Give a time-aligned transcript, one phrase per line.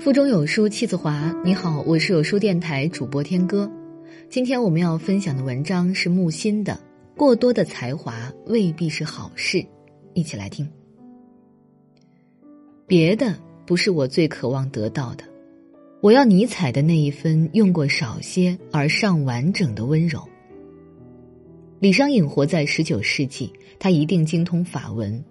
[0.00, 1.30] 腹中有书气自华。
[1.44, 3.70] 你好，我是有书电台主播天歌。
[4.30, 6.72] 今天我们要分享的文章是木心的
[7.18, 9.58] 《过多的才华未必是好事》，
[10.14, 10.66] 一起来听。
[12.86, 15.24] 别的不是我最渴望得到的，
[16.00, 20.26] 我要尼采的那一分用过少些而尚完整的温柔。
[21.78, 25.22] 李商隐活在十九世纪，他一定精通法文，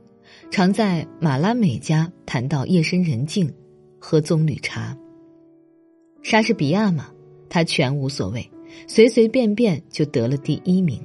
[0.51, 3.51] 常在马拉美家谈到夜深人静。
[4.00, 4.97] 喝棕榈茶。
[6.21, 7.11] 莎士比亚嘛，
[7.50, 8.50] 他全无所谓，
[8.87, 11.01] 随随便便就得了第一名。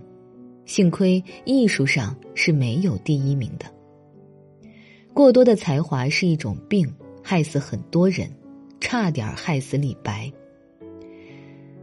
[0.65, 3.67] 幸亏艺术上是没有第一名的。
[5.13, 6.91] 过多的才华是一种病，
[7.23, 8.29] 害死很多人，
[8.81, 10.33] 差点害死李白。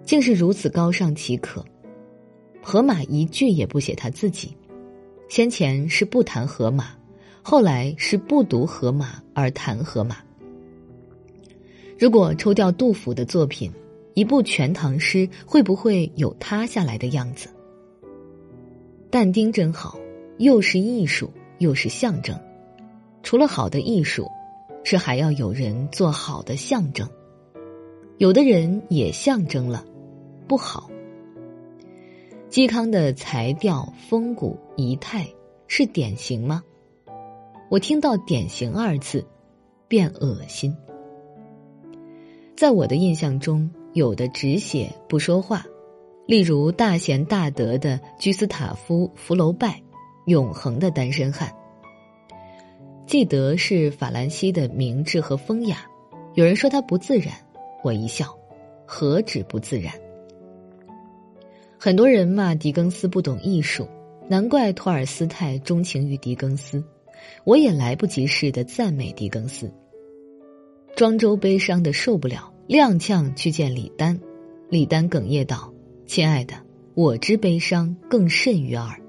[0.04, 1.64] 竟是如此高尚岂可？
[2.62, 4.58] 荷马一句也不写他自己，
[5.30, 6.88] 先前是不谈荷马，
[7.42, 10.18] 后来是不读荷马而谈荷马。
[12.02, 13.72] 如果抽掉杜甫的作品，
[14.16, 17.48] 一部全唐诗会不会有塌下来的样子？
[19.12, 20.00] 但丁真好，
[20.40, 22.36] 又是艺术，又是象征。
[23.22, 24.28] 除了好的艺术，
[24.84, 27.08] 是还要有人做好的象征。
[28.18, 29.86] 有的人也象征了，
[30.48, 30.90] 不好。
[32.50, 35.28] 嵇康的才调、风骨、仪态
[35.68, 36.64] 是典型吗？
[37.70, 39.24] 我听到“典型”二字，
[39.88, 40.76] 便恶心。
[42.62, 45.66] 在我的印象中，有的只写不说话，
[46.28, 49.82] 例如大贤大德的居斯塔夫·福楼拜，
[50.28, 51.52] 永恒的单身汉。
[53.08, 55.88] 记得是法兰西的明智和风雅，
[56.36, 57.34] 有人说他不自然，
[57.84, 58.28] 我一笑，
[58.86, 59.92] 何止不自然？
[61.80, 63.88] 很多人骂狄更斯不懂艺术，
[64.30, 66.84] 难怪托尔斯泰钟情于狄更斯，
[67.44, 69.74] 我也来不及似的赞美狄更斯。
[71.02, 72.54] 庄周悲伤的受不了。
[72.68, 74.20] 踉跄去见李丹，
[74.70, 75.74] 李丹哽咽道
[76.06, 76.54] ：“亲爱的，
[76.94, 79.02] 我之悲伤更甚于耳。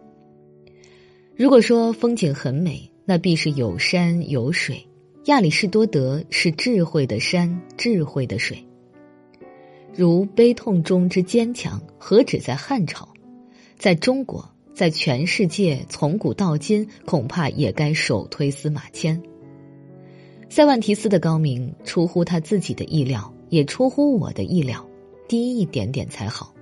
[1.37, 4.87] 如果说风景很美，那必是有山有水。
[5.27, 8.65] 亚里士多德是智慧的山，智慧的水。
[9.95, 13.11] 如悲痛中之坚强，何止在汉朝，
[13.77, 19.23] 在中国，在全世界，从古到今，恐怕也该首推司马迁。
[20.53, 24.89] 塞万提斯的高明出乎他自己的意料。”也出乎我的意料，
[25.29, 26.55] 低一点点才好。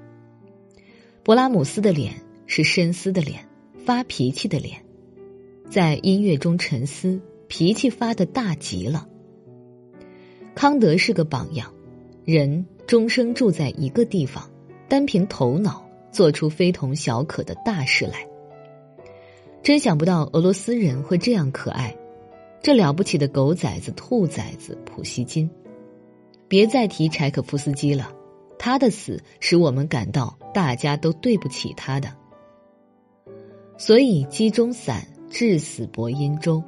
[1.25, 2.15] 勃拉姆斯的脸
[2.47, 3.47] 是深思的脸，
[3.85, 4.85] 发脾气的脸，
[5.71, 9.07] 在音乐中沉思，脾气发的大极了。
[10.57, 11.73] 康德是个榜样，
[12.25, 14.51] 人终生住在一个地方，
[14.89, 18.27] 单凭头脑做出非同小可的大事来。
[19.63, 21.97] 真想不到俄罗斯人会这样可爱，
[22.63, 25.49] 这了不起的狗崽子、兔崽子普希金。
[26.49, 28.13] 别再提柴可夫斯基了，
[28.59, 32.13] 他的死使我们感到大家都对不起他的。
[33.79, 36.63] 所以鸡中散，至死薄阴州。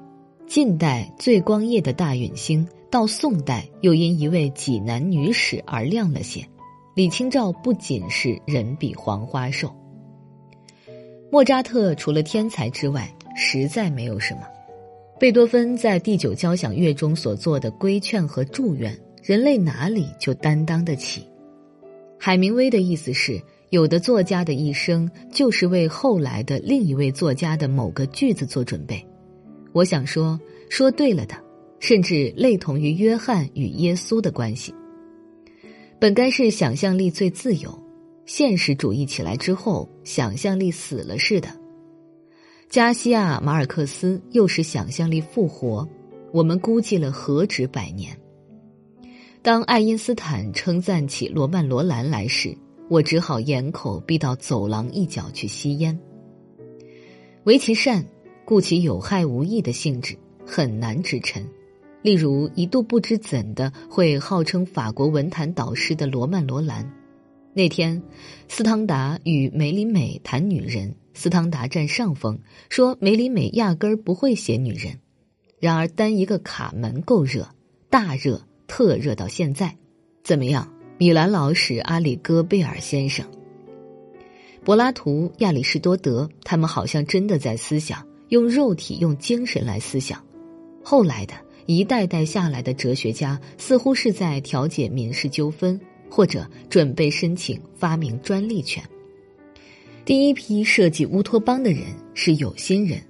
[0.46, 6.46] 近代最光艳的大陨星，到宋代又因一位济南女史而亮了些。
[6.94, 9.74] 李清照不仅是人比黄花瘦。
[11.30, 14.42] 莫扎特除了天才之外，实在没有什么。
[15.22, 18.92] 贝多芬在第九交响乐中所做的规劝和祝愿。
[19.22, 21.22] 人类哪里就担当得起？
[22.18, 23.40] 海明威的意思是，
[23.70, 29.00] 有的作家的一生就是为后来的另一位作家的某个句子做准备。
[29.72, 30.36] 我想说，
[30.68, 31.36] 说对了的，
[31.78, 34.74] 甚至类同于约翰与耶稣的关系。
[36.00, 37.72] 本该是想象力最自由，
[38.26, 41.61] 现实主义起来之后，想象力死了似的。
[42.72, 45.86] 加西亚马尔克斯又是想象力复活，
[46.32, 48.18] 我们估计了何止百年。
[49.42, 52.56] 当爱因斯坦称赞起罗曼·罗兰来时，
[52.88, 56.00] 我只好掩口避到走廊一角去吸烟。
[57.44, 58.02] 为其善，
[58.46, 60.16] 故其有害无益的性质
[60.46, 61.46] 很难支撑。
[62.00, 66.90] 例如，一度不知怎的会号称法国文坛导师的罗曼·罗兰，
[67.54, 68.02] 那天，
[68.48, 72.38] 斯汤达与梅里美谈女人，斯汤达占上风，
[72.68, 74.98] 说梅里美压根儿不会写女人。
[75.60, 77.48] 然而，单一个卡门够热，
[77.90, 78.42] 大热。
[78.68, 79.76] 特热到现在，
[80.24, 80.72] 怎么样？
[80.96, 83.26] 米兰老史、阿里戈贝尔先生、
[84.64, 90.24] 柏拉图、亚里士多德，他们好像真的在思想，用肉体、用精神来思想。
[90.82, 91.34] 后来的
[91.66, 95.78] 一代代下来的哲学家，似乎是在调解民事纠纷，
[96.12, 98.84] 或者准备申请发明专利权。
[100.04, 103.00] 第一批设计乌托邦的人是有心人，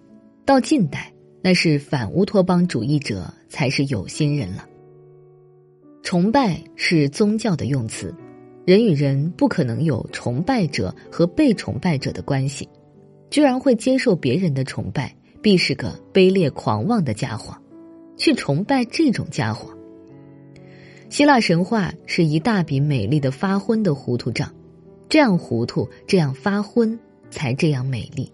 [0.44, 1.12] 到近代，
[1.43, 4.64] 那是反乌托邦主义者才是有心人了。
[6.04, 8.14] 崇拜是宗教的用词，
[8.64, 12.69] 人与人不可能有崇拜者和被崇拜者的关系，
[13.31, 15.12] 居然会接受别人的崇拜，
[15.43, 17.52] 必是个卑劣狂妄的家伙，
[18.16, 19.76] 去崇拜这种家伙。
[21.12, 24.50] 希腊神话是一大笔美丽的发昏的糊涂账，
[25.11, 26.99] 这样糊涂，这样发昏，
[27.31, 28.32] 才这样美丽。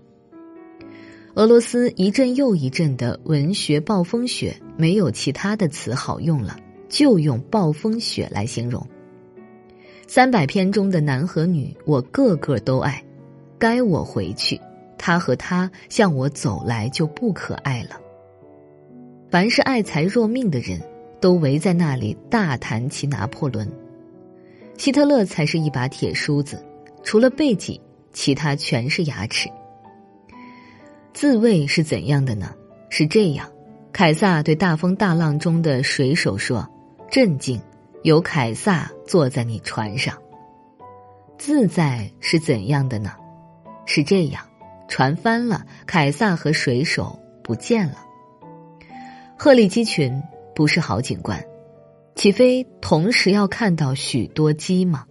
[1.34, 6.56] 俄罗斯一阵又一阵的文学暴风雪，没有其他的词好用了。
[6.88, 8.86] 就用暴风雪来形容。
[10.06, 13.02] 三百篇中的男和女，我个个都爱。
[13.58, 14.60] 该我回去，
[14.96, 18.00] 他和他向我走来就不可爱了。
[19.28, 20.80] 凡是爱财若命的人，
[21.20, 23.70] 都围在那里大谈其拿破仑。
[24.76, 26.64] 希特勒才是一把铁梳子，
[27.02, 27.80] 除了背脊，
[28.12, 29.50] 其他全是牙齿。
[31.12, 32.54] 自卫是怎样的呢？
[32.90, 33.50] 是这样：
[33.92, 36.68] 凯撒对大风大浪中的水手说。
[37.10, 37.58] 镇静，
[38.02, 40.16] 有凯撒坐在你船上。
[41.38, 43.12] 自在是怎样的呢？
[43.86, 44.44] 是这样，
[44.88, 47.94] 船翻了，凯撒和水手不见了。
[49.38, 50.22] 鹤立鸡群
[50.58, 51.40] 不是好景观，
[52.16, 55.04] 岂非同时要看到许多鸡吗？